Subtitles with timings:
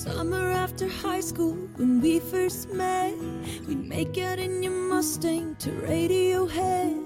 [0.00, 3.12] Summer after high school, when we first met,
[3.68, 7.04] we'd make out in your Mustang to Radiohead.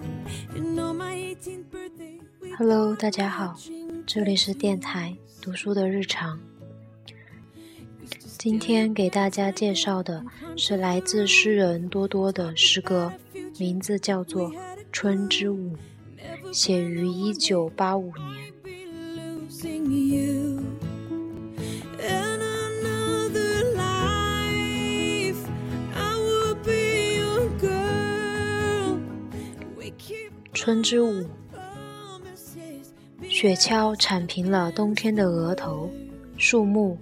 [0.55, 2.20] And on my 18th birthday,
[2.57, 3.59] Hello，大家好，
[4.07, 6.38] 这里是电台读书的日常。
[8.38, 10.24] 今天给大家介绍的
[10.56, 13.12] 是来自诗人多多的诗歌，
[13.59, 14.48] 名字叫做
[14.92, 15.73] 《春之舞》，
[16.52, 18.55] 写于一九八五年。
[30.64, 31.23] 春之舞，
[33.28, 35.90] 雪橇铲平了冬天的额头，
[36.38, 36.96] 树木，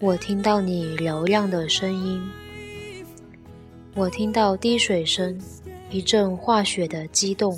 [0.00, 2.20] 我听到你嘹亮的声音，
[3.94, 5.40] 我听到滴水声，
[5.92, 7.56] 一阵化雪的激动，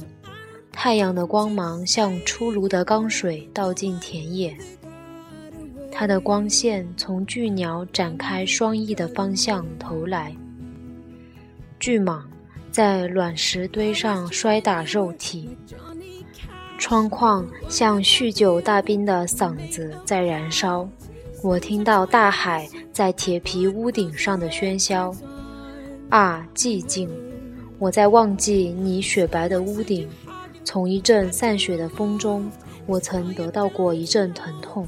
[0.72, 4.54] 太阳的光芒像出炉的钢水倒进田野，
[5.90, 10.36] 它的光线从巨鸟展开双翼的方向投来，
[11.80, 12.20] 巨蟒
[12.76, 15.48] 在卵石堆上摔打肉体。
[16.76, 20.86] 窗框像酗酒大兵的嗓子在燃烧，
[21.42, 25.10] 我听到大海在铁皮屋顶上的喧嚣。
[26.10, 27.08] 啊，寂静！
[27.78, 30.06] 我在忘记你雪白的屋顶。
[30.62, 32.46] 从一阵散雪的风中，
[32.84, 34.86] 我曾得到过一阵疼痛。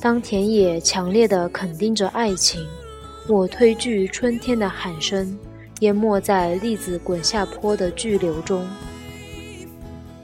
[0.00, 2.66] 当田野强烈地肯定着爱情，
[3.28, 5.38] 我推拒春天的喊声，
[5.80, 8.66] 淹没在粒子滚下坡的巨流中。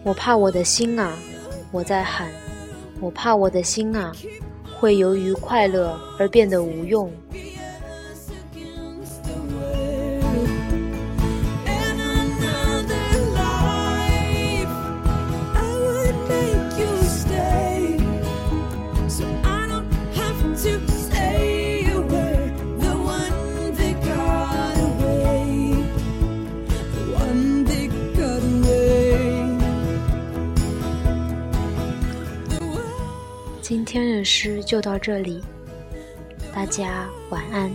[0.02, 1.12] 我怕我的心啊，
[1.70, 2.30] 我在喊，
[3.00, 4.12] 我怕我的心啊，
[4.78, 7.10] 会由于快乐而变得无用。
[33.70, 35.40] 今天的诗就到这里，
[36.52, 37.70] 大家晚安。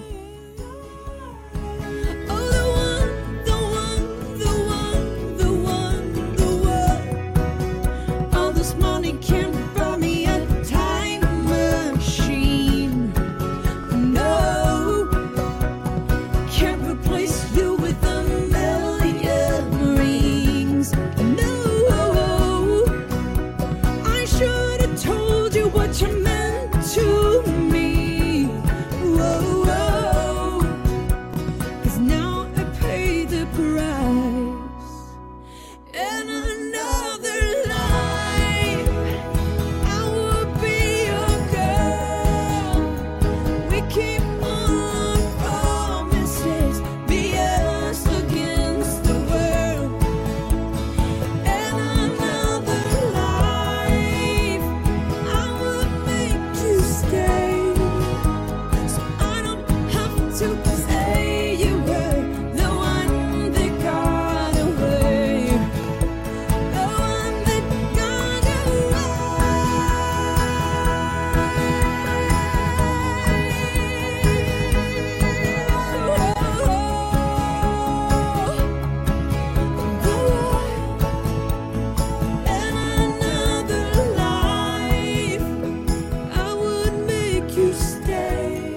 [87.55, 88.75] You stay,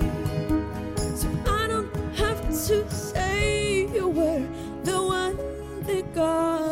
[1.17, 4.47] so I don't have to say you were
[4.85, 5.37] the one
[5.83, 6.68] that got